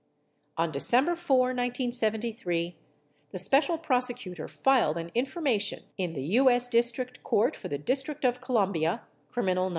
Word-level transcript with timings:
On 0.57 0.71
December 0.71 1.15
4, 1.15 1.37
1973, 1.49 2.75
the 3.29 3.37
Special 3.37 3.77
Prosecutor 3.77 4.47
filed 4.47 4.97
an 4.97 5.11
information 5.13 5.83
in 5.95 6.13
the 6.13 6.23
U.S. 6.41 6.67
District 6.67 7.21
Court 7.21 7.55
for 7.55 7.67
the 7.67 7.77
District 7.77 8.25
of 8.25 8.41
Columbia 8.41 9.03
(Criminal 9.29 9.65
No. 9.65 9.69